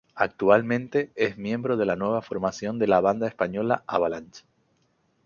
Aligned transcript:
Actualmente 0.15 1.11
es 1.15 1.37
miembro 1.37 1.77
de 1.77 1.85
la 1.85 1.95
nueva 1.95 2.23
formación 2.23 2.79
de 2.79 2.87
la 2.87 3.01
banda 3.01 3.27
española 3.27 3.83
Avalanch. 3.85 4.43